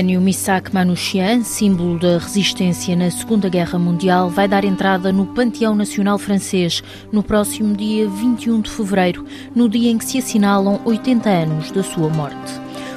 arménio 0.00 0.18
Misak 0.18 0.72
Manouchian, 0.72 1.42
símbolo 1.42 1.98
da 1.98 2.16
resistência 2.16 2.96
na 2.96 3.10
Segunda 3.10 3.50
Guerra 3.50 3.78
Mundial, 3.78 4.30
vai 4.30 4.48
dar 4.48 4.64
entrada 4.64 5.12
no 5.12 5.26
Panteão 5.26 5.74
Nacional 5.74 6.18
Francês 6.18 6.82
no 7.12 7.22
próximo 7.22 7.76
dia 7.76 8.08
21 8.08 8.62
de 8.62 8.70
fevereiro, 8.70 9.26
no 9.54 9.68
dia 9.68 9.90
em 9.90 9.98
que 9.98 10.06
se 10.06 10.16
assinalam 10.16 10.80
80 10.86 11.28
anos 11.28 11.70
da 11.70 11.82
sua 11.82 12.08
morte. 12.08 12.50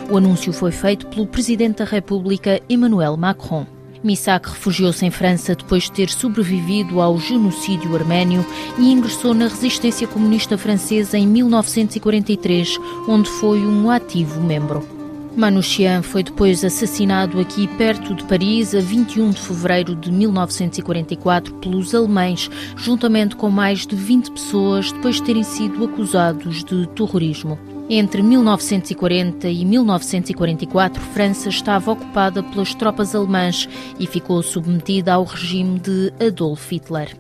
O 0.10 0.16
anúncio 0.16 0.54
foi 0.54 0.72
feito 0.72 1.06
pelo 1.08 1.28
Presidente 1.28 1.80
da 1.80 1.86
República, 1.86 2.62
Emmanuel 2.70 3.18
Macron. 3.18 3.66
Misak 4.02 4.50
refugiou-se 4.50 5.06
em 5.06 5.12
França 5.12 5.56
depois 5.56 5.84
de 5.84 5.92
ter 5.92 6.10
sobrevivido 6.10 7.02
ao 7.02 7.20
genocídio 7.20 7.94
arménio 7.98 8.46
e 8.78 8.90
ingressou 8.90 9.34
na 9.34 9.50
resistência 9.50 10.08
comunista 10.08 10.58
francesa 10.58 11.18
em 11.18 11.28
1943, 11.28 12.80
onde 13.10 13.30
foi 13.30 13.60
um 13.60 13.90
ativo 13.90 14.40
membro. 14.40 14.93
Manouchian 15.36 16.04
foi 16.04 16.22
depois 16.22 16.64
assassinado 16.64 17.40
aqui 17.40 17.68
perto 17.70 18.14
de 18.14 18.24
Paris 18.26 18.76
a 18.76 18.80
21 18.80 19.32
de 19.32 19.42
fevereiro 19.42 19.96
de 19.96 20.12
1944 20.12 21.56
pelos 21.56 21.96
alemães, 21.96 22.50
juntamente 22.78 23.36
com 23.36 23.50
mais 23.50 23.88
de 23.88 23.96
20 23.96 24.32
pessoas 24.32 24.92
depois 24.92 25.16
de 25.16 25.24
terem 25.24 25.44
sido 25.44 25.84
acusados 25.86 26.64
de 26.64 26.88
terrorismo. 26.90 27.58
Entre 27.90 28.22
1940 28.22 29.48
e 29.50 29.66
1944, 29.66 31.02
França 31.02 31.50
estava 31.50 31.92
ocupada 31.92 32.44
pelas 32.44 32.76
tropas 32.76 33.16
alemãs 33.16 33.68
e 34.00 34.06
ficou 34.06 34.42
submetida 34.44 35.14
ao 35.14 35.24
regime 35.24 35.80
de 35.80 36.14
Adolf 36.26 36.72
Hitler. 36.72 37.18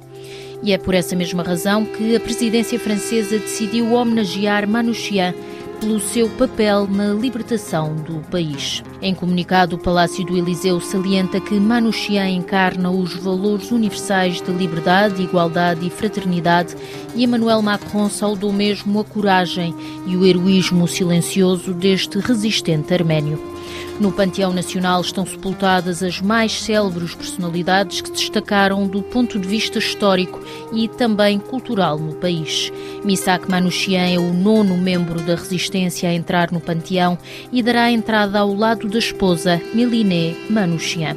E 0.61 0.71
é 0.71 0.77
por 0.77 0.93
essa 0.93 1.15
mesma 1.15 1.43
razão 1.43 1.83
que 1.83 2.15
a 2.15 2.19
presidência 2.19 2.79
francesa 2.79 3.37
decidiu 3.37 3.91
homenagear 3.93 4.65
Manouchian 4.65 5.33
pelo 5.79 5.99
seu 5.99 6.29
papel 6.29 6.87
na 6.87 7.13
libertação 7.13 7.95
do 7.95 8.19
país. 8.29 8.83
Em 9.01 9.13
comunicado, 9.13 9.75
o 9.75 9.79
Palácio 9.79 10.25
do 10.25 10.37
Eliseu 10.37 10.79
salienta 10.79 11.39
que 11.39 11.59
Manouchian 11.59 12.29
encarna 12.29 12.89
os 12.89 13.15
valores 13.15 13.71
universais 13.71 14.41
de 14.41 14.51
liberdade, 14.51 15.21
igualdade 15.21 15.85
e 15.85 15.89
fraternidade 15.89 16.75
e 17.15 17.23
Emmanuel 17.23 17.61
Macron 17.61 18.09
saudou 18.09 18.51
mesmo 18.51 18.99
a 18.99 19.03
coragem 19.03 19.75
e 20.07 20.15
o 20.15 20.25
heroísmo 20.25 20.87
silencioso 20.87 21.73
deste 21.73 22.17
resistente 22.19 22.93
arménio. 22.93 23.52
No 23.99 24.11
Panteão 24.11 24.51
Nacional 24.51 25.01
estão 25.01 25.25
sepultadas 25.25 26.01
as 26.01 26.19
mais 26.19 26.61
célebres 26.61 27.13
personalidades 27.13 28.01
que 28.01 28.11
destacaram 28.11 28.87
do 28.87 29.03
ponto 29.03 29.39
de 29.39 29.47
vista 29.47 29.77
histórico 29.77 30.41
e 30.73 30.87
também 30.87 31.39
cultural 31.39 31.99
no 31.99 32.15
país. 32.15 32.71
Misak 33.03 33.49
Manouchian 33.49 34.07
é 34.07 34.17
o 34.17 34.33
nono 34.33 34.77
membro 34.77 35.21
da 35.21 35.35
resistência 35.35 36.09
a 36.09 36.13
entrar 36.13 36.51
no 36.51 36.59
Panteão 36.59 37.17
e 37.51 37.61
dará 37.61 37.91
entrada 37.91 38.39
ao 38.39 38.53
lado 38.53 38.89
da 38.89 38.99
esposa, 38.99 39.61
Miliné 39.73 40.35
Manouchian. 40.49 41.15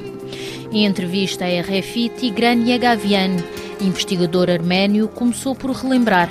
Em 0.71 0.85
entrevista 0.85 1.45
à 1.45 1.61
RFI, 1.61 2.11
Tigran 2.11 2.63
Yagavian, 2.67 3.37
investigador 3.81 4.51
arménio, 4.51 5.09
começou 5.09 5.55
por 5.55 5.71
relembrar 5.71 6.31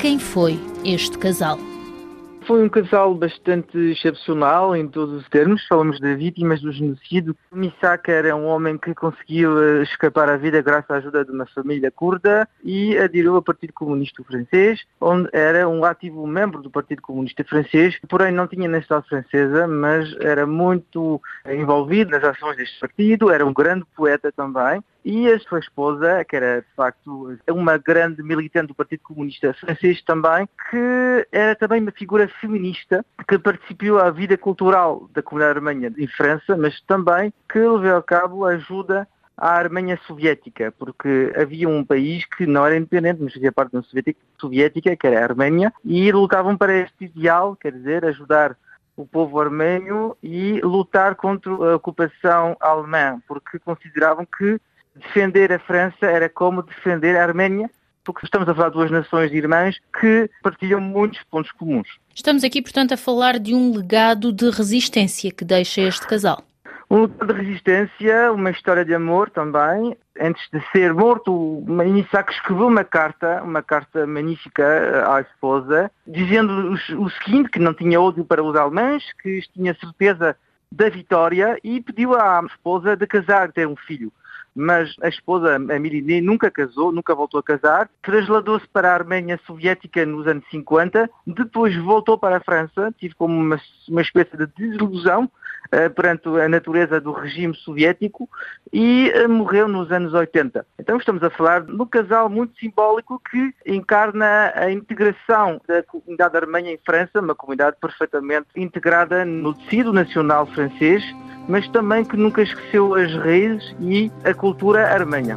quem 0.00 0.18
foi 0.18 0.58
este 0.84 1.16
casal. 1.18 1.58
Foi 2.46 2.62
um 2.62 2.68
casal 2.68 3.14
bastante 3.14 3.78
excepcional 3.78 4.76
em 4.76 4.86
todos 4.86 5.14
os 5.14 5.28
termos. 5.30 5.66
Falamos 5.66 5.98
de 5.98 6.14
vítimas 6.14 6.60
do 6.60 6.70
genocídio. 6.70 7.34
Misaka 7.50 8.12
era 8.12 8.36
um 8.36 8.44
homem 8.44 8.76
que 8.76 8.94
conseguiu 8.94 9.62
eh, 9.62 9.82
escapar 9.82 10.28
à 10.28 10.36
vida 10.36 10.60
graças 10.60 10.90
à 10.90 10.96
ajuda 10.96 11.24
de 11.24 11.30
uma 11.30 11.46
família 11.46 11.90
curda 11.90 12.46
e 12.62 12.98
aderiu 12.98 13.36
ao 13.36 13.42
Partido 13.42 13.72
Comunista 13.72 14.22
Francês, 14.24 14.84
onde 15.00 15.30
era 15.32 15.66
um 15.66 15.86
ativo 15.86 16.26
membro 16.26 16.60
do 16.60 16.68
Partido 16.68 17.00
Comunista 17.00 17.42
Francês, 17.44 17.98
porém 18.06 18.30
não 18.30 18.46
tinha 18.46 18.68
nacionalidade 18.68 19.08
francesa, 19.08 19.66
mas 19.66 20.14
era 20.20 20.46
muito 20.46 21.22
envolvido 21.46 22.10
nas 22.10 22.24
ações 22.24 22.58
deste 22.58 22.78
partido, 22.78 23.30
era 23.30 23.46
um 23.46 23.54
grande 23.54 23.86
poeta 23.96 24.30
também 24.30 24.82
e 25.04 25.30
a 25.30 25.38
sua 25.40 25.58
esposa, 25.58 26.24
que 26.24 26.34
era 26.34 26.62
de 26.62 26.74
facto 26.74 27.36
uma 27.50 27.76
grande 27.76 28.22
militante 28.22 28.68
do 28.68 28.74
Partido 28.74 29.02
Comunista 29.02 29.52
Francês 29.52 30.02
também, 30.02 30.48
que 30.70 31.26
era 31.30 31.54
também 31.54 31.82
uma 31.82 31.92
figura 31.92 32.26
feminista 32.40 33.04
que 33.28 33.38
participou 33.38 33.98
à 33.98 34.10
vida 34.10 34.38
cultural 34.38 35.08
da 35.12 35.22
comunidade 35.22 35.58
armênia 35.58 35.92
em 35.98 36.06
França, 36.06 36.56
mas 36.56 36.80
também 36.82 37.32
que 37.50 37.58
levou 37.58 37.96
a 37.96 38.02
cabo 38.02 38.46
a 38.46 38.52
ajuda 38.52 39.06
à 39.36 39.50
Arménia 39.50 39.98
soviética, 40.06 40.72
porque 40.78 41.32
havia 41.36 41.68
um 41.68 41.84
país 41.84 42.24
que 42.24 42.46
não 42.46 42.64
era 42.64 42.76
independente, 42.76 43.20
mas 43.20 43.34
fazia 43.34 43.52
parte 43.52 43.72
da 43.72 43.80
União 43.80 44.14
Soviética, 44.38 44.96
que 44.96 45.06
era 45.06 45.20
a 45.20 45.24
Arménia, 45.24 45.72
e 45.84 46.10
lutavam 46.12 46.56
para 46.56 46.76
este 46.76 47.04
ideal, 47.04 47.56
quer 47.56 47.72
dizer, 47.72 48.04
ajudar 48.04 48.56
o 48.96 49.04
povo 49.04 49.40
armênio 49.40 50.16
e 50.22 50.60
lutar 50.60 51.16
contra 51.16 51.50
a 51.50 51.74
ocupação 51.74 52.56
alemã, 52.60 53.20
porque 53.26 53.58
consideravam 53.58 54.24
que 54.24 54.60
defender 54.94 55.52
a 55.52 55.58
França 55.58 56.06
era 56.06 56.28
como 56.28 56.62
defender 56.62 57.16
a 57.16 57.22
Arménia, 57.22 57.70
porque 58.04 58.24
estamos 58.24 58.48
a 58.48 58.54
falar 58.54 58.68
de 58.68 58.74
duas 58.74 58.90
nações 58.90 59.32
irmãs 59.32 59.76
que 60.00 60.30
partilham 60.42 60.80
muitos 60.80 61.22
pontos 61.30 61.50
comuns. 61.52 61.88
Estamos 62.14 62.44
aqui, 62.44 62.60
portanto, 62.60 62.92
a 62.92 62.96
falar 62.96 63.38
de 63.38 63.54
um 63.54 63.74
legado 63.74 64.32
de 64.32 64.50
resistência 64.50 65.32
que 65.32 65.44
deixa 65.44 65.80
este 65.80 66.06
casal. 66.06 66.44
Um 66.90 67.02
legado 67.02 67.32
de 67.32 67.40
resistência, 67.40 68.30
uma 68.30 68.50
história 68.50 68.84
de 68.84 68.94
amor 68.94 69.30
também. 69.30 69.96
Antes 70.20 70.46
de 70.52 70.62
ser 70.70 70.92
morto, 70.92 71.64
Isaac 71.96 72.32
escreveu 72.32 72.68
uma 72.68 72.84
carta, 72.84 73.42
uma 73.42 73.62
carta 73.62 74.06
magnífica 74.06 75.04
à 75.10 75.22
esposa, 75.22 75.90
dizendo 76.06 76.72
o 76.98 77.10
seguinte, 77.10 77.48
que 77.48 77.58
não 77.58 77.74
tinha 77.74 78.00
ódio 78.00 78.24
para 78.24 78.44
os 78.44 78.54
alemães, 78.54 79.02
que 79.20 79.40
tinha 79.52 79.74
certeza 79.74 80.36
da 80.70 80.88
vitória 80.88 81.58
e 81.64 81.80
pediu 81.80 82.14
à 82.14 82.44
esposa 82.46 82.96
de 82.96 83.06
casar, 83.06 83.50
ter 83.50 83.66
um 83.66 83.76
filho 83.76 84.12
mas 84.54 84.94
a 85.02 85.08
esposa, 85.08 85.56
a 85.56 85.78
Miriné, 85.78 86.20
nunca 86.20 86.50
casou, 86.50 86.92
nunca 86.92 87.14
voltou 87.14 87.40
a 87.40 87.42
casar, 87.42 87.88
trasladou-se 88.02 88.66
para 88.68 88.90
a 88.90 88.94
Arménia 88.94 89.40
Soviética 89.46 90.06
nos 90.06 90.26
anos 90.26 90.44
50, 90.50 91.10
depois 91.26 91.76
voltou 91.76 92.16
para 92.16 92.36
a 92.36 92.40
França, 92.40 92.94
tive 92.98 93.14
como 93.14 93.34
uma, 93.34 93.60
uma 93.88 94.02
espécie 94.02 94.36
de 94.36 94.46
desilusão 94.46 95.24
uh, 95.24 95.90
perante 95.94 96.28
a 96.28 96.48
natureza 96.48 97.00
do 97.00 97.12
regime 97.12 97.54
soviético 97.54 98.28
e 98.72 99.12
uh, 99.16 99.28
morreu 99.28 99.66
nos 99.66 99.90
anos 99.90 100.14
80. 100.14 100.64
Então 100.78 100.96
estamos 100.96 101.22
a 101.22 101.30
falar 101.30 101.62
de 101.62 101.72
um 101.72 101.86
casal 101.86 102.28
muito 102.28 102.58
simbólico 102.58 103.20
que 103.30 103.54
encarna 103.66 104.52
a 104.54 104.70
integração 104.70 105.60
da 105.66 105.82
comunidade 105.82 106.36
armênia 106.36 106.72
em 106.72 106.78
França, 106.84 107.20
uma 107.20 107.34
comunidade 107.34 107.76
perfeitamente 107.80 108.48
integrada 108.56 109.24
no 109.24 109.54
tecido 109.54 109.92
nacional 109.92 110.46
francês, 110.46 111.02
mas 111.48 111.68
também 111.68 112.04
que 112.04 112.16
nunca 112.16 112.42
esqueceu 112.42 112.94
as 112.94 113.14
raízes 113.14 113.74
e 113.80 114.10
a 114.24 114.34
cultura 114.34 114.92
armênia. 114.92 115.36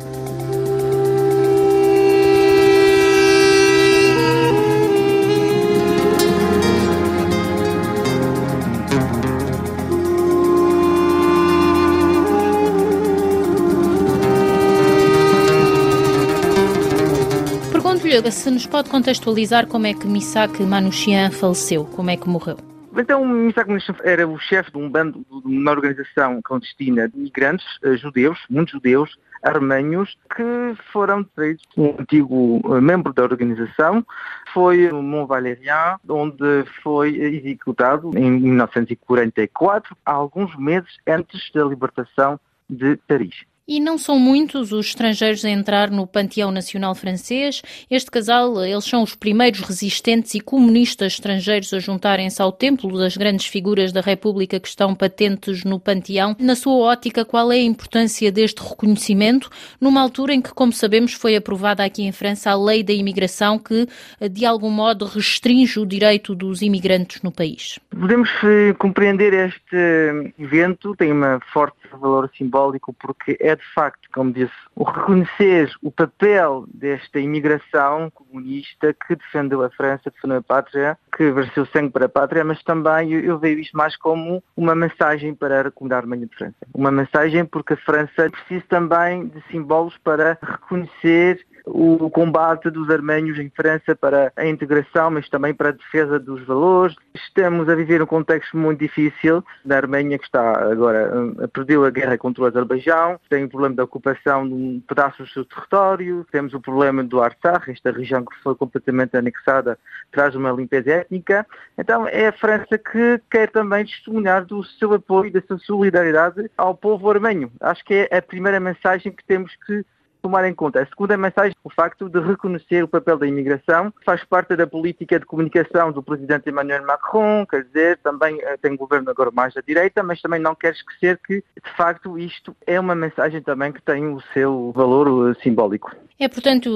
Se 18.32 18.50
nos 18.50 18.66
pode 18.66 18.90
contextualizar 18.90 19.68
como 19.68 19.88
é 19.88 19.94
que 19.94 20.08
Misak 20.08 20.62
Manouchian 20.64 21.32
faleceu, 21.32 21.86
como 21.86 22.10
é 22.10 22.18
que 22.18 22.28
morreu. 22.28 22.67
Então, 23.00 23.26
Misak 23.26 23.68
Manouchian 23.68 23.96
era 24.04 24.28
o 24.28 24.40
chefe 24.40 24.72
de 24.72 24.78
um 24.78 24.90
bando, 24.90 25.26
de 25.46 25.58
uma 25.58 25.72
organização 25.72 26.42
clandestina 26.42 27.08
de 27.08 27.18
migrantes 27.18 27.66
uh, 27.84 27.96
judeus, 27.96 28.40
muitos 28.50 28.74
judeus, 28.74 29.18
armênios, 29.44 30.18
que 30.36 30.44
foram 30.92 31.24
traídos. 31.24 31.64
Um 31.78 31.96
antigo 32.00 32.60
uh, 32.64 32.82
membro 32.82 33.14
da 33.14 33.24
organização 33.24 34.06
foi 34.54 34.90
no 34.90 35.04
Mont 35.04 35.28
Valérien, 35.28 35.98
onde 36.10 36.66
foi 36.82 37.16
executado 37.16 38.18
em 38.18 38.32
1944, 38.32 39.96
alguns 40.04 40.56
meses 40.58 40.98
antes 41.08 41.52
da 41.54 41.64
libertação 41.64 42.40
de 42.70 42.98
Paris. 43.08 43.46
E 43.70 43.82
não 43.82 43.98
são 43.98 44.18
muitos 44.18 44.72
os 44.72 44.86
estrangeiros 44.86 45.44
a 45.44 45.50
entrar 45.50 45.92
no 45.92 46.08
panteão 46.08 46.52
nacional 46.52 46.96
francês. 46.96 47.62
Este 47.92 48.10
casal, 48.10 48.64
eles 48.64 48.86
são 48.86 49.04
os 49.04 49.14
primeiros 49.14 49.60
resistentes 49.60 50.36
e 50.36 50.40
comunistas 50.40 51.16
estrangeiros 51.16 51.74
a 51.74 51.80
juntarem-se 51.80 52.42
ao 52.42 52.50
templo 52.50 52.98
das 52.98 53.18
grandes 53.18 53.46
figuras 53.46 53.92
da 53.92 54.00
República 54.00 54.58
que 54.58 54.70
estão 54.70 54.96
patentes 54.96 55.66
no 55.66 55.82
panteão. 55.82 56.34
Na 56.40 56.56
sua 56.56 56.78
ótica, 56.78 57.26
qual 57.26 57.52
é 57.52 57.56
a 57.56 57.62
importância 57.62 58.32
deste 58.32 58.64
reconhecimento 58.64 59.50
numa 59.82 60.00
altura 60.00 60.34
em 60.34 60.42
que, 60.42 60.54
como 60.54 60.72
sabemos, 60.72 61.12
foi 61.12 61.36
aprovada 61.36 61.84
aqui 61.84 62.04
em 62.04 62.14
França 62.14 62.52
a 62.52 62.56
lei 62.56 62.82
da 62.82 62.94
imigração 62.94 63.60
que, 63.60 63.86
de 64.32 64.46
algum 64.46 64.70
modo, 64.70 65.04
restringe 65.04 65.78
o 65.78 65.86
direito 65.86 66.34
dos 66.34 66.62
imigrantes 66.62 67.22
no 67.22 67.34
país? 67.34 67.78
Podemos 67.90 68.30
eh, 68.46 68.74
compreender 68.80 69.34
este 69.34 70.34
evento, 70.40 70.96
tem 70.96 71.12
um 71.12 71.38
forte 71.52 71.76
valor 72.00 72.32
simbólico 72.38 72.94
porque 72.94 73.38
é 73.42 73.57
de 73.58 73.74
facto, 73.74 74.08
como 74.14 74.32
disse, 74.32 74.54
o 74.76 74.84
reconhecer 74.84 75.72
o 75.82 75.92
papel 75.92 76.66
desta 76.74 77.20
imigração 77.20 78.10
comunista 78.12 78.94
que 78.94 79.16
defendeu 79.16 79.64
a 79.64 79.70
França, 79.70 80.10
defendeu 80.10 80.38
a 80.38 80.42
pátria, 80.42 80.98
que 81.16 81.32
verseu 81.32 81.66
sangue 81.68 81.92
para 81.92 82.06
a 82.06 82.10
pátria, 82.10 82.44
mas 82.44 82.64
também 82.64 83.12
eu, 83.12 83.20
eu 83.22 83.40
vejo 83.40 83.60
isto 83.60 83.76
mais 83.76 83.96
como 83.96 84.44
uma 84.56 84.76
mensagem 84.76 85.34
para 85.34 85.68
a 85.68 85.72
comunidade 85.72 86.04
armênia 86.04 86.28
de 86.28 86.36
França. 86.36 86.56
Uma 86.74 86.92
mensagem 86.92 87.46
porque 87.46 87.74
a 87.74 87.78
França 87.78 88.30
precisa 88.30 88.64
também 88.70 89.28
de 89.28 89.42
símbolos 89.52 89.98
para 89.98 90.38
reconhecer 90.42 91.46
o 91.70 92.10
combate 92.10 92.70
dos 92.70 92.90
arménios 92.90 93.38
em 93.40 93.50
França 93.50 93.96
para 93.96 94.32
a 94.36 94.46
integração, 94.48 95.12
mas 95.12 95.28
também 95.30 95.54
para 95.54 95.70
a 95.70 95.74
defesa 95.74 96.20
dos 96.20 96.46
valores. 96.46 96.96
Estamos 97.14 97.68
a 97.70 97.76
viver 97.76 98.02
um 98.02 98.06
contexto 98.06 98.58
muito 98.58 98.80
difícil 98.80 99.44
da 99.66 99.78
Arménia, 99.78 100.18
que 100.18 100.26
está 100.26 100.72
agora, 100.72 101.12
eh, 101.42 101.48
perdeu 101.48 101.86
a 101.86 101.90
guerra 101.90 102.18
contra 102.18 102.44
o 102.44 102.48
Azerbaijão, 102.48 103.20
tem 103.30 103.44
o 103.44 103.50
problema 103.50 103.76
da 103.76 103.84
ocupação 103.84 104.48
de 104.48 104.54
um 104.54 104.82
pedaço 104.88 105.24
do 105.24 105.30
seu 105.30 105.46
território, 105.46 106.26
temos 106.32 106.54
o 106.54 106.62
problema 106.62 107.04
do 107.04 107.22
Artsakh, 107.22 107.70
esta 107.70 107.92
região 107.92 108.24
que 108.24 108.36
foi 108.44 108.56
completamente 108.56 109.18
anexada, 109.18 109.78
traz 110.12 110.36
uma 110.36 110.52
limpeza 110.52 110.92
étnica. 110.92 111.46
Então 111.78 112.08
é 112.08 112.28
a 112.28 112.34
França 112.34 112.78
que 112.78 113.22
quer 113.30 113.50
também 113.50 113.86
testemunhar 113.86 114.46
do 114.46 114.64
seu 114.64 114.94
apoio, 114.94 115.32
da 115.32 115.42
sua 115.42 115.58
solidariedade 115.60 116.50
ao 116.58 116.76
povo 116.76 117.10
armênio. 117.10 117.52
Acho 117.60 117.84
que 117.84 118.08
é 118.10 118.18
a 118.18 118.22
primeira 118.22 118.60
mensagem 118.60 119.12
que 119.12 119.24
temos 119.24 119.56
que 119.66 119.86
tomar 120.22 120.46
em 120.46 120.54
conta. 120.54 120.82
A 120.82 120.86
segunda 120.86 121.18
mensagem, 121.18 121.56
o 121.64 121.70
facto 121.70 122.10
de 122.10 122.20
reconhecer 122.20 122.84
o 122.84 122.88
papel 122.88 123.18
da 123.18 123.28
imigração, 123.28 123.94
faz 124.06 124.24
parte 124.24 124.56
da 124.56 124.68
política 124.68 125.20
de 125.20 125.26
comunicação 125.26 125.92
do 125.92 126.04
presidente 126.04 126.50
Emmanuel 126.50 126.86
Macron, 126.86 127.46
quer 127.46 127.64
dizer, 127.64 127.98
também 128.00 128.40
eh, 128.42 128.58
tem 128.58 128.76
governo 128.76 129.10
agora 129.10 129.32
mais 129.32 129.56
à 129.58 129.62
direita, 129.62 130.04
mas 130.04 130.22
também 130.22 130.40
não 130.40 130.56
quer 130.56 130.74
esquecer 130.74 131.20
que, 131.26 131.36
de 131.36 131.72
facto, 131.76 132.18
isto 132.18 132.56
é 132.66 132.80
uma 132.80 132.96
mensagem 132.96 133.42
também 133.42 133.72
que 133.72 133.82
tem 133.82 134.08
o 134.08 134.22
seu 134.34 134.72
valor 134.76 135.32
eh, 135.32 135.44
simbólico. 135.44 135.92
É, 136.20 136.28
portanto, 136.28 136.70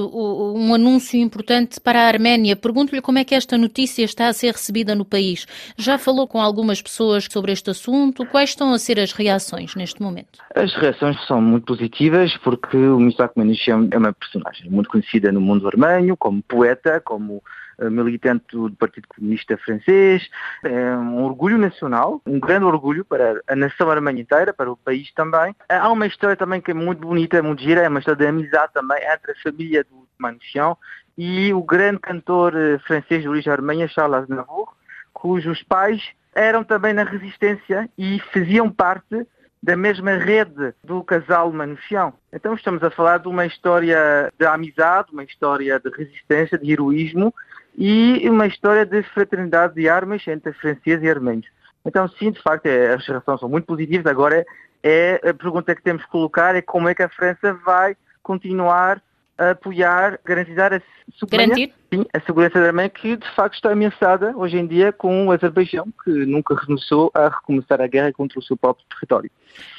um 0.55 0.73
anúncio 0.73 1.19
importante 1.19 1.79
para 1.79 2.01
a 2.01 2.07
Arménia. 2.07 2.55
Pergunto-lhe 2.55 3.01
como 3.01 3.17
é 3.17 3.23
que 3.23 3.33
esta 3.33 3.57
notícia 3.57 4.03
está 4.03 4.27
a 4.27 4.33
ser 4.33 4.51
recebida 4.51 4.93
no 4.93 5.03
país. 5.03 5.47
Já 5.77 5.97
falou 5.97 6.27
com 6.27 6.39
algumas 6.39 6.81
pessoas 6.81 7.27
sobre 7.29 7.51
este 7.51 7.71
assunto? 7.71 8.25
Quais 8.27 8.51
estão 8.51 8.71
a 8.71 8.77
ser 8.77 8.99
as 8.99 9.11
reações 9.13 9.75
neste 9.75 10.01
momento? 10.01 10.39
As 10.55 10.73
reações 10.75 11.17
são 11.25 11.41
muito 11.41 11.65
positivas 11.65 12.37
porque 12.37 12.77
o 12.77 12.99
Misak 12.99 13.33
Manouchian 13.35 13.87
é 13.91 13.97
uma 13.97 14.13
personagem 14.13 14.69
muito 14.69 14.89
conhecida 14.89 15.31
no 15.31 15.41
mundo 15.41 15.67
armênio, 15.67 16.15
como 16.15 16.43
poeta, 16.43 17.01
como 17.03 17.41
militante 17.79 18.45
do 18.51 18.71
Partido 18.71 19.07
Comunista 19.07 19.57
Francês. 19.57 20.29
É 20.63 20.95
um 20.95 21.23
orgulho 21.23 21.57
nacional, 21.57 22.21
um 22.25 22.39
grande 22.39 22.65
orgulho 22.65 23.05
para 23.05 23.41
a 23.47 23.55
nação 23.55 23.89
armênia 23.89 24.21
inteira, 24.21 24.53
para 24.53 24.71
o 24.71 24.77
país 24.77 25.11
também. 25.13 25.55
Há 25.69 25.89
uma 25.91 26.07
história 26.07 26.35
também 26.35 26.61
que 26.61 26.71
é 26.71 26.73
muito 26.73 26.99
bonita, 26.99 27.41
muito 27.41 27.61
gira, 27.61 27.81
é 27.81 27.89
uma 27.89 27.99
história 27.99 28.17
de 28.17 28.27
amizade 28.27 28.73
também 28.73 28.99
entre 29.03 29.31
a 29.31 29.35
família 29.43 29.83
do 29.83 30.07
Manouchian 30.17 30.75
e 31.17 31.53
o 31.53 31.63
grande 31.63 31.99
cantor 31.99 32.55
eh, 32.55 32.79
francês 32.79 33.21
de 33.21 33.29
origem 33.29 33.51
armênia, 33.51 33.87
Charles 33.87 34.23
Aznavour, 34.23 34.73
cujos 35.13 35.61
pais 35.63 36.01
eram 36.33 36.63
também 36.63 36.93
na 36.93 37.03
resistência 37.03 37.89
e 37.97 38.19
faziam 38.33 38.69
parte 38.69 39.27
da 39.61 39.75
mesma 39.75 40.15
rede 40.15 40.73
do 40.83 41.03
casal 41.03 41.51
Manouchian. 41.51 42.13
Então 42.33 42.55
estamos 42.55 42.81
a 42.81 42.89
falar 42.89 43.19
de 43.19 43.27
uma 43.27 43.45
história 43.45 44.31
de 44.37 44.45
amizade, 44.45 45.11
uma 45.11 45.23
história 45.23 45.79
de 45.79 45.89
resistência, 45.89 46.57
de 46.57 46.71
heroísmo 46.71 47.33
e 47.77 48.29
uma 48.29 48.47
história 48.47 48.85
de 48.85 49.01
fraternidade 49.03 49.75
de 49.75 49.87
armas 49.87 50.27
entre 50.27 50.53
franceses 50.53 51.03
e 51.03 51.09
armênios. 51.09 51.47
Então, 51.85 52.07
sim, 52.07 52.31
de 52.31 52.41
facto, 52.41 52.65
é, 52.67 52.93
as 52.93 53.05
relações 53.05 53.39
são 53.39 53.49
muito 53.49 53.65
positivas. 53.65 54.05
Agora, 54.05 54.45
é, 54.83 55.19
a 55.23 55.33
pergunta 55.33 55.75
que 55.75 55.81
temos 55.81 56.03
que 56.03 56.11
colocar 56.11 56.55
é 56.55 56.61
como 56.61 56.87
é 56.87 56.95
que 56.95 57.03
a 57.03 57.09
França 57.09 57.53
vai 57.65 57.95
continuar 58.21 59.01
a 59.37 59.51
apoiar, 59.51 60.19
garantizar 60.23 60.71
a 60.71 60.81
segurança, 61.17 61.55
sim, 61.55 62.05
a 62.13 62.19
segurança 62.19 62.59
da 62.59 62.67
Arménia, 62.67 62.89
que 62.89 63.17
de 63.17 63.35
facto 63.35 63.55
está 63.55 63.71
ameaçada 63.71 64.37
hoje 64.37 64.57
em 64.57 64.67
dia 64.67 64.91
com 64.91 65.27
o 65.27 65.31
Azerbaijão, 65.31 65.87
que 66.03 66.11
nunca 66.11 66.53
renunciou 66.53 67.09
a 67.15 67.27
recomeçar 67.29 67.81
a 67.81 67.87
guerra 67.87 68.13
contra 68.13 68.37
o 68.37 68.43
seu 68.43 68.55
próprio 68.55 68.85
território. 68.87 69.31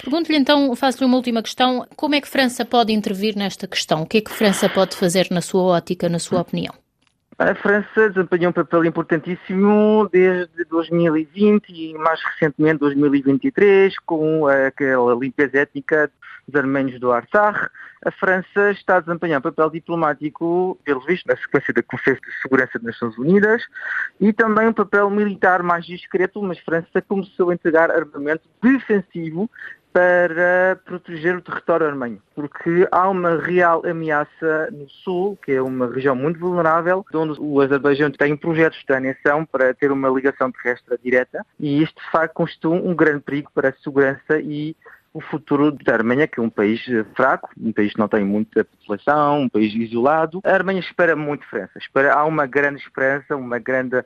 Pergunto-lhe 0.03 0.37
então, 0.37 0.75
faço-lhe 0.75 1.07
uma 1.07 1.17
última 1.17 1.43
questão, 1.43 1.87
como 1.95 2.17
é 2.17 2.21
que 2.21 2.27
a 2.27 2.31
França 2.31 2.65
pode 2.65 2.93
intervir 2.93 3.37
nesta 3.37 3.69
questão? 3.69 4.03
O 4.03 4.07
que 4.07 4.19
é 4.19 4.21
que 4.21 4.33
a 4.33 4.35
França 4.35 4.69
pode 4.69 4.97
fazer 4.97 5.29
na 5.31 5.41
sua 5.41 5.63
ótica, 5.63 6.09
na 6.09 6.19
sua 6.19 6.41
opinião? 6.41 6.75
A 7.39 7.55
França 7.55 8.11
desempenhou 8.11 8.51
um 8.51 8.53
papel 8.53 8.85
importantíssimo 8.85 10.09
desde 10.13 10.65
2020 10.67 11.71
e 11.71 11.95
mais 11.95 12.23
recentemente 12.23 12.81
2023 12.81 13.99
com 14.01 14.47
aquela 14.47 15.15
limpeza 15.15 15.59
étnica 15.59 16.11
dos 16.47 16.61
armênios 16.61 17.01
do 17.01 17.11
Artsakh. 17.11 17.71
A 18.05 18.11
França 18.11 18.71
está 18.73 18.97
a 18.97 19.01
desempenhar 19.01 19.39
um 19.39 19.43
papel 19.43 19.71
diplomático, 19.71 20.79
pelo 20.85 21.01
visto, 21.01 21.27
na 21.27 21.37
sequência 21.37 21.73
da 21.73 21.83
Conferência 21.83 22.21
de 22.29 22.43
Segurança 22.43 22.79
das 22.79 22.83
Nações 22.83 23.17
Unidas 23.17 23.63
e 24.21 24.33
também 24.33 24.69
um 24.69 24.73
papel 24.73 25.09
militar 25.09 25.63
mais 25.63 25.87
discreto, 25.87 26.43
mas 26.43 26.59
a 26.59 26.63
França 26.63 27.01
começou 27.01 27.51
a 27.51 27.55
entregar 27.55 27.91
armamento 27.91 28.47
defensivo 28.63 29.49
para 29.93 30.81
proteger 30.85 31.37
o 31.37 31.43
território 31.43 31.87
armênio, 31.87 32.23
porque 32.35 32.89
há 32.91 33.09
uma 33.09 33.37
real 33.37 33.83
ameaça 33.85 34.71
no 34.73 34.89
sul, 34.89 35.39
que 35.45 35.53
é 35.53 35.61
uma 35.63 35.87
região 35.87 36.17
muito 36.17 36.39
vulnerável, 36.39 37.05
onde 37.15 37.39
o 37.39 37.61
Azerbaijão 37.61 38.11
tem 38.11 38.37
projetos 38.37 38.83
de 38.87 38.95
anexação 38.95 39.45
para 39.45 39.75
ter 39.75 39.93
uma 39.93 40.09
ligação 40.09 40.51
terrestre 40.51 40.99
direta, 41.03 41.45
e 41.61 41.83
isto 41.83 42.01
de 42.03 42.11
facto 42.11 42.35
constitui 42.35 42.79
um 42.79 42.95
grande 42.95 43.21
perigo 43.21 43.51
para 43.55 43.69
a 43.69 43.75
segurança 43.83 44.41
e 44.41 44.75
o 45.15 45.21
futuro 45.21 45.71
da 45.71 45.93
Arménia, 45.93 46.27
que 46.27 46.41
é 46.41 46.43
um 46.43 46.49
país 46.49 46.81
fraco, 47.15 47.51
um 47.61 47.73
país 47.73 47.93
que 47.93 47.99
não 47.99 48.09
tem 48.09 48.25
muita 48.25 48.65
população, 48.65 49.43
um 49.43 49.49
país 49.49 49.75
isolado. 49.75 50.41
A 50.43 50.53
Arménia 50.53 50.81
espera 50.81 51.15
muito 51.15 51.47
França, 51.47 51.79
espera, 51.79 52.15
há 52.15 52.25
uma 52.25 52.47
grande 52.47 52.81
esperança, 52.81 53.37
uma 53.37 53.59
grande, 53.59 54.03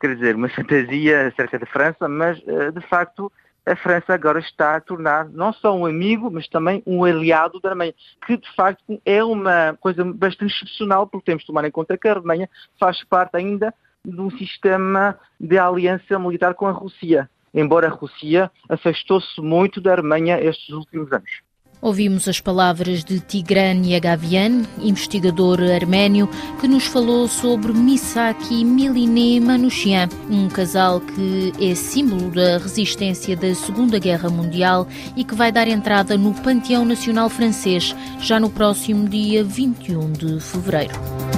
quer 0.00 0.16
dizer, 0.16 0.34
uma 0.34 0.48
fantasia 0.48 1.28
acerca 1.28 1.58
da 1.58 1.66
França, 1.66 2.08
mas 2.08 2.42
eh, 2.46 2.72
de 2.72 2.80
facto 2.88 3.30
a 3.68 3.76
França 3.76 4.14
agora 4.14 4.38
está 4.38 4.76
a 4.76 4.80
tornar 4.80 5.28
não 5.28 5.52
só 5.52 5.76
um 5.76 5.84
amigo, 5.84 6.30
mas 6.30 6.48
também 6.48 6.82
um 6.86 7.04
aliado 7.04 7.60
da 7.60 7.70
Alemanha, 7.70 7.94
que 8.26 8.36
de 8.36 8.54
facto 8.54 9.00
é 9.04 9.22
uma 9.22 9.76
coisa 9.80 10.04
bastante 10.04 10.54
excepcional, 10.54 11.06
porque 11.06 11.26
temos 11.26 11.42
de 11.42 11.46
tomar 11.46 11.64
em 11.64 11.70
conta 11.70 11.98
que 11.98 12.08
a 12.08 12.12
Alemanha 12.12 12.48
faz 12.78 13.04
parte 13.04 13.36
ainda 13.36 13.74
de 14.04 14.20
um 14.20 14.30
sistema 14.30 15.18
de 15.38 15.58
aliança 15.58 16.18
militar 16.18 16.54
com 16.54 16.66
a 16.66 16.72
Rússia, 16.72 17.28
embora 17.52 17.88
a 17.88 17.90
Rússia 17.90 18.50
afastou-se 18.68 19.40
muito 19.40 19.80
da 19.80 19.92
Alemanha 19.92 20.40
estes 20.40 20.70
últimos 20.70 21.12
anos. 21.12 21.47
Ouvimos 21.80 22.26
as 22.26 22.40
palavras 22.40 23.04
de 23.04 23.20
Tigran 23.20 23.82
Yagavian, 23.84 24.64
investigador 24.80 25.62
arménio, 25.62 26.28
que 26.60 26.66
nos 26.66 26.86
falou 26.86 27.28
sobre 27.28 27.72
Misaki 27.72 28.64
Miline 28.64 29.38
Manouchian, 29.38 30.08
um 30.28 30.48
casal 30.48 31.00
que 31.00 31.52
é 31.60 31.76
símbolo 31.76 32.32
da 32.32 32.58
resistência 32.58 33.36
da 33.36 33.54
Segunda 33.54 34.00
Guerra 34.00 34.28
Mundial 34.28 34.88
e 35.16 35.22
que 35.22 35.36
vai 35.36 35.52
dar 35.52 35.68
entrada 35.68 36.18
no 36.18 36.34
Panteão 36.34 36.84
Nacional 36.84 37.30
Francês 37.30 37.94
já 38.20 38.40
no 38.40 38.50
próximo 38.50 39.08
dia 39.08 39.44
21 39.44 40.12
de 40.12 40.40
fevereiro. 40.40 41.37